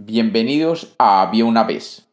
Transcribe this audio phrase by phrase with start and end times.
[0.00, 2.06] Bienvenidos a Había una vez.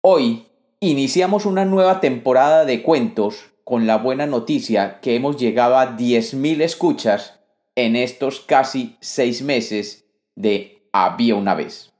[0.00, 0.46] Hoy
[0.80, 6.62] iniciamos una nueva temporada de cuentos con la buena noticia que hemos llegado a 10.000
[6.62, 7.40] escuchas
[7.74, 11.92] en estos casi seis meses de Había una vez.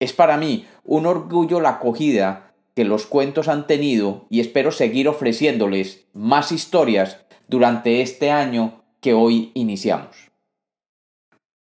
[0.00, 5.08] Es para mí un orgullo la acogida que los cuentos han tenido y espero seguir
[5.08, 10.16] ofreciéndoles más historias durante este año que hoy iniciamos.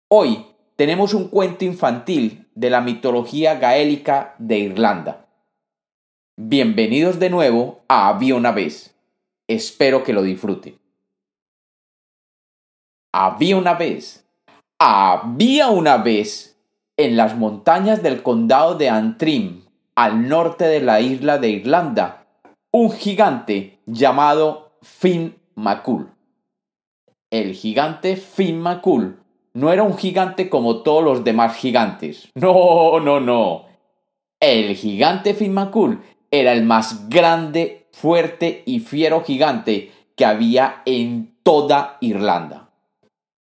[0.08, 0.46] Hoy
[0.79, 5.27] tenemos un cuento infantil de la mitología gaélica de Irlanda.
[6.37, 8.95] Bienvenidos de nuevo a Había una vez.
[9.48, 10.78] Espero que lo disfruten.
[13.12, 14.24] Había una vez,
[14.78, 16.56] había una vez,
[16.96, 19.65] en las montañas del condado de Antrim,
[19.96, 22.24] al norte de la isla de Irlanda,
[22.70, 26.12] un gigante llamado Finn Macul.
[27.32, 29.18] El gigante Finn Macul
[29.55, 32.29] no era un gigante como todos los demás gigantes.
[32.34, 33.66] No, no, no.
[34.41, 41.96] El gigante Finmakul era el más grande, fuerte y fiero gigante que había en toda
[42.01, 42.71] Irlanda.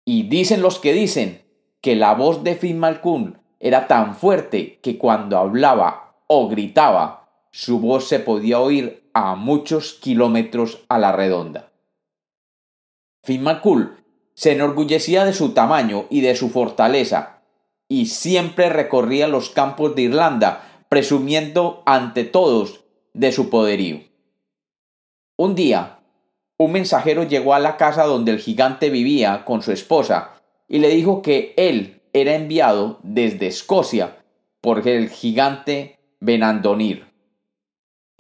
[0.06, 1.42] Y dicen los que dicen
[1.82, 8.08] que la voz de Finmakul era tan fuerte que cuando hablaba o gritaba, su voz
[8.08, 11.72] se podía oír a muchos kilómetros a la redonda.
[13.24, 13.98] Finmakul
[14.36, 17.42] se enorgullecía de su tamaño y de su fortaleza,
[17.88, 22.82] y siempre recorría los campos de Irlanda, presumiendo ante todos
[23.14, 24.02] de su poderío.
[25.38, 26.00] Un día,
[26.58, 30.90] un mensajero llegó a la casa donde el gigante vivía con su esposa y le
[30.90, 34.18] dijo que él era enviado desde Escocia
[34.62, 37.06] por el gigante Benandonir.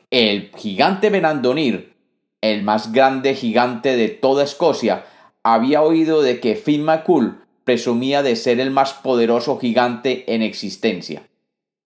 [0.09, 1.95] El gigante Benandonir,
[2.41, 5.05] el más grande gigante de toda Escocia,
[5.45, 11.29] había oído de que Finn McCool presumía de ser el más poderoso gigante en existencia,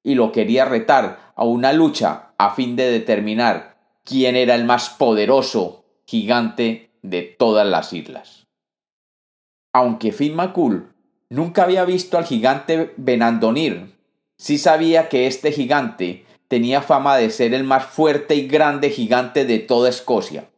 [0.01, 4.89] y lo quería retar a una lucha a fin de determinar quién era el más
[4.89, 8.47] poderoso gigante de todas las islas.
[9.73, 10.94] Aunque Finn McCool
[11.29, 13.94] nunca había visto al gigante Benandonir,
[14.38, 19.44] sí sabía que este gigante tenía fama de ser el más fuerte y grande gigante
[19.44, 20.50] de toda Escocia,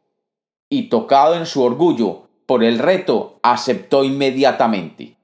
[0.70, 5.16] y tocado en su orgullo por el reto, aceptó inmediatamente.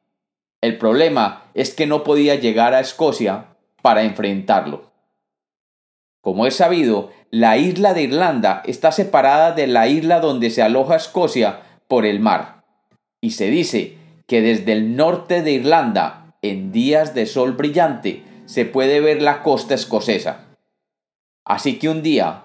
[0.62, 3.48] El problema es que no podía llegar a Escocia
[3.82, 4.94] para enfrentarlo.
[6.22, 10.96] Como es sabido, la isla de Irlanda está separada de la isla donde se aloja
[10.96, 12.64] Escocia por el mar,
[13.20, 18.64] y se dice que desde el norte de Irlanda, en días de sol brillante, se
[18.64, 20.46] puede ver la costa escocesa.
[21.44, 22.44] Así que un día,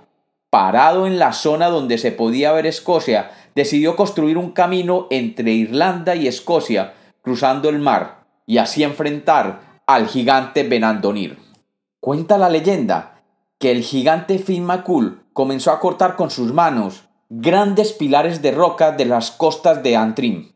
[0.50, 6.14] parado en la zona donde se podía ver Escocia, decidió construir un camino entre Irlanda
[6.14, 11.38] y Escocia, cruzando el mar, y así enfrentar al gigante Benandonir.
[12.00, 13.22] Cuenta la leyenda
[13.58, 18.92] que el gigante Finn McCool comenzó a cortar con sus manos grandes pilares de roca
[18.92, 20.52] de las costas de Antrim,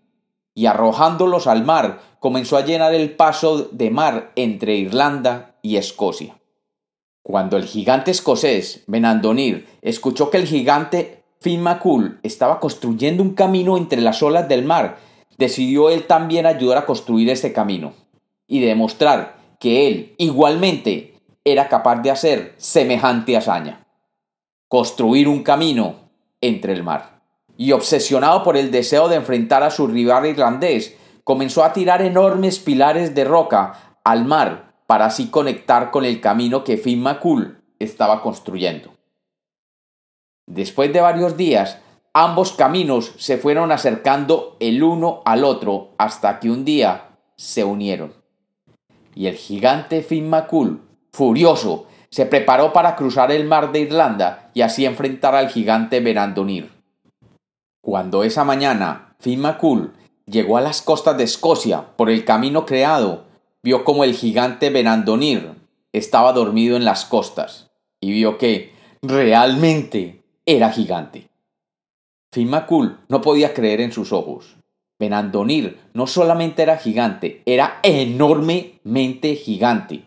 [0.55, 6.39] y arrojándolos al mar comenzó a llenar el paso de mar entre Irlanda y Escocia.
[7.23, 13.77] Cuando el gigante escocés Benandonir escuchó que el gigante Finn McCool estaba construyendo un camino
[13.77, 14.99] entre las olas del mar,
[15.39, 17.93] decidió él también ayudar a construir ese camino
[18.47, 21.15] y demostrar que él igualmente
[21.45, 23.87] era capaz de hacer semejante hazaña.
[24.69, 26.11] Construir un camino
[26.41, 27.21] entre el mar.
[27.57, 32.59] Y obsesionado por el deseo de enfrentar a su rival irlandés, comenzó a tirar enormes
[32.59, 38.23] pilares de roca al mar para así conectar con el camino que Finn McCool estaba
[38.23, 38.96] construyendo.
[40.47, 41.79] Después de varios días,
[42.12, 48.15] ambos caminos se fueron acercando el uno al otro hasta que un día se unieron.
[49.15, 50.81] Y el gigante Finn McCool,
[51.12, 56.71] furioso, se preparó para cruzar el mar de Irlanda y así enfrentar al gigante Berandonir.
[57.83, 59.93] Cuando esa mañana Finn McCool
[60.27, 63.25] llegó a las costas de Escocia por el camino creado,
[63.63, 65.53] vio como el gigante Berandonir
[65.93, 67.71] estaba dormido en las costas
[68.01, 68.72] y vio que
[69.03, 71.28] realmente era gigante.
[72.33, 72.53] Finn
[73.09, 74.57] no podía creer en sus ojos.
[74.98, 80.04] Benandonir no solamente era gigante, era enormemente gigante.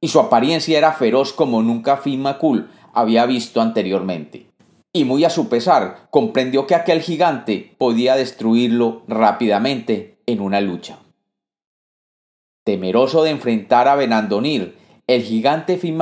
[0.00, 2.24] Y su apariencia era feroz como nunca Finn
[2.94, 4.46] había visto anteriormente.
[4.94, 10.98] Y muy a su pesar, comprendió que aquel gigante podía destruirlo rápidamente en una lucha.
[12.64, 15.98] Temeroso de enfrentar a Benandonir, el gigante Finn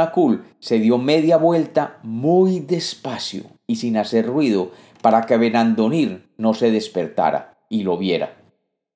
[0.60, 6.72] se dio media vuelta muy despacio y sin hacer ruido para que Benandonir no se
[6.72, 8.42] despertara y lo viera,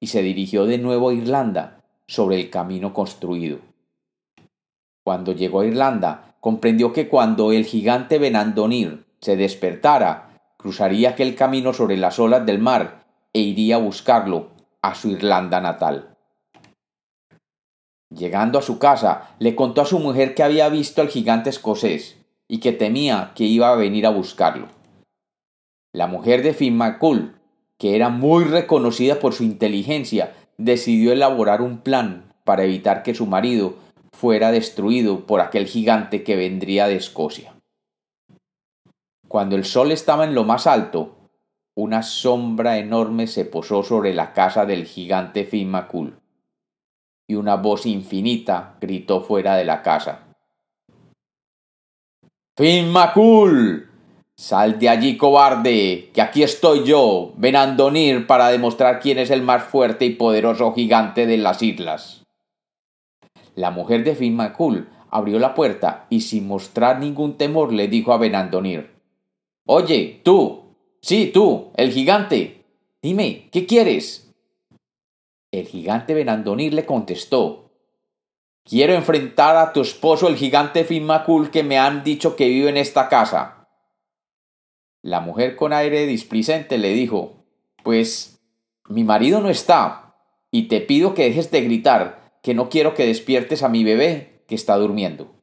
[0.01, 3.59] y se dirigió de nuevo a Irlanda sobre el camino construido.
[5.05, 11.73] Cuando llegó a Irlanda, comprendió que cuando el gigante Benandonir se despertara, cruzaría aquel camino
[11.73, 14.49] sobre las olas del mar e iría a buscarlo
[14.83, 16.17] a su Irlanda natal.
[18.11, 22.24] Llegando a su casa, le contó a su mujer que había visto al gigante escocés
[22.49, 24.69] y que temía que iba a venir a buscarlo.
[25.93, 27.37] La mujer de Finn McCool,
[27.79, 33.27] que era muy reconocida por su inteligencia, decidió elaborar un plan para evitar que su
[33.27, 33.77] marido
[34.13, 37.55] fuera destruido por aquel gigante que vendría de Escocia.
[39.29, 41.17] Cuando el sol estaba en lo más alto,
[41.75, 46.21] una sombra enorme se posó sobre la casa del gigante Finn McCool
[47.27, 50.24] y una voz infinita gritó fuera de la casa.
[52.57, 53.91] Fin Macul.
[54.37, 59.65] Sal de allí, cobarde, que aquí estoy yo, Benandonir, para demostrar quién es el más
[59.65, 62.23] fuerte y poderoso gigante de las islas.
[63.57, 68.13] La mujer de Fin Macul abrió la puerta y sin mostrar ningún temor le dijo
[68.13, 68.93] a Benandonir
[69.67, 72.67] Oye, tú, sí, tú, el gigante.
[73.03, 74.33] Dime, ¿qué quieres?
[75.51, 77.64] El gigante Benandonir le contestó
[78.67, 82.79] Quiero enfrentar a tu esposo el gigante Finmacul que me han dicho que vive en
[82.79, 83.69] esta casa.
[85.03, 87.45] La mujer con aire displicente le dijo
[87.83, 88.41] Pues
[88.89, 90.15] mi marido no está,
[90.51, 94.43] y te pido que dejes de gritar, que no quiero que despiertes a mi bebé
[94.49, 95.35] que está durmiendo.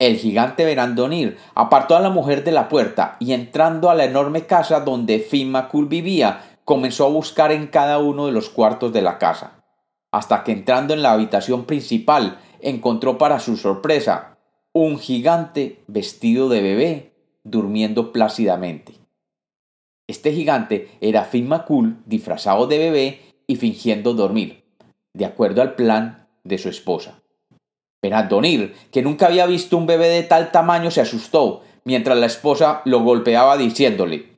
[0.00, 4.46] El gigante Benandonir apartó a la mujer de la puerta y entrando a la enorme
[4.46, 9.18] casa donde Finmacul vivía, comenzó a buscar en cada uno de los cuartos de la
[9.18, 9.59] casa,
[10.12, 14.38] hasta que entrando en la habitación principal encontró para su sorpresa
[14.72, 17.12] un gigante vestido de bebé
[17.44, 18.94] durmiendo plácidamente.
[20.08, 24.64] Este gigante era Finn McCool disfrazado de bebé y fingiendo dormir,
[25.14, 27.22] de acuerdo al plan de su esposa.
[28.28, 32.82] Donir, que nunca había visto un bebé de tal tamaño, se asustó mientras la esposa
[32.84, 34.30] lo golpeaba diciéndole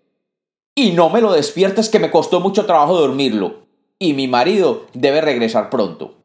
[0.74, 3.66] y no me lo despiertes que me costó mucho trabajo dormirlo.
[4.02, 6.24] Y mi marido debe regresar pronto.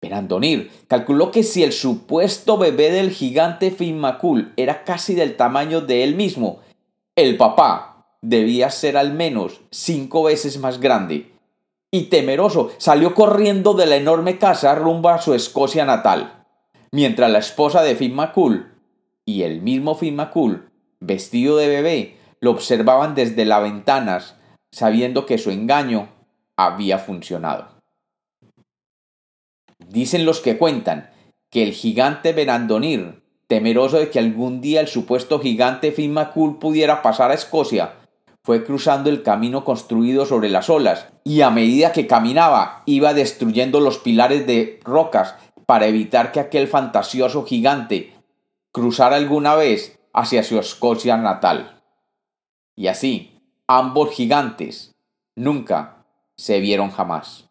[0.00, 6.02] Perandonir calculó que si el supuesto bebé del gigante Finmacul era casi del tamaño de
[6.02, 6.62] él mismo,
[7.14, 11.30] el papá debía ser al menos cinco veces más grande.
[11.92, 16.44] Y temeroso salió corriendo de la enorme casa rumbo a su Escocia natal,
[16.90, 18.72] mientras la esposa de Finmacul
[19.24, 24.34] y el mismo Finmacul, vestido de bebé, lo observaban desde las ventanas,
[24.72, 26.08] sabiendo que su engaño
[26.56, 27.68] había funcionado.
[29.78, 31.10] Dicen los que cuentan
[31.50, 37.30] que el gigante Benandonir, temeroso de que algún día el supuesto gigante Finmacul pudiera pasar
[37.30, 37.94] a Escocia,
[38.42, 43.80] fue cruzando el camino construido sobre las olas y a medida que caminaba iba destruyendo
[43.80, 45.34] los pilares de rocas
[45.66, 48.12] para evitar que aquel fantasioso gigante
[48.70, 51.82] cruzara alguna vez hacia su Escocia natal.
[52.76, 54.92] Y así, ambos gigantes
[55.36, 56.03] nunca
[56.36, 57.48] se vieron jamás.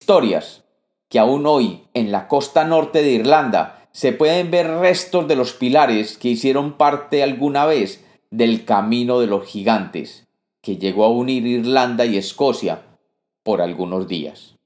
[0.00, 0.64] Historias
[1.08, 5.52] que aún hoy en la costa norte de Irlanda se pueden ver restos de los
[5.52, 10.26] pilares que hicieron parte alguna vez del camino de los gigantes,
[10.62, 12.82] que llegó a unir Irlanda y Escocia
[13.42, 14.56] por algunos días.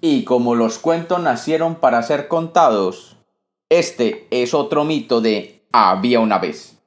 [0.00, 3.16] Y como los cuentos nacieron para ser contados,
[3.68, 6.81] este es otro mito de había una vez.